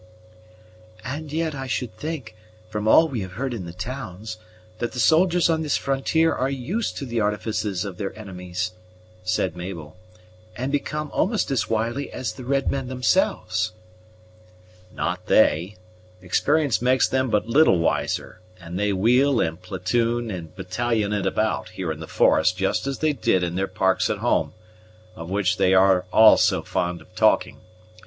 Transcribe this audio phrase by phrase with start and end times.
[1.05, 2.35] "And yet I should think,
[2.71, 4.39] from all we have heard in the towns,
[4.79, 8.71] that the soldiers on this frontier are used to the artifices of their enemies,"
[9.23, 9.95] said Mabel,
[10.55, 13.73] "and become almost as wily as the red men themselves."
[14.91, 15.75] "Not they.
[16.19, 21.69] Experience makes them but little wiser; and they wheel, and platoon, and battalion it about,
[21.69, 24.53] here in the forest, just as they did in their parks at home,
[25.15, 27.59] of which they are all so fond of talking.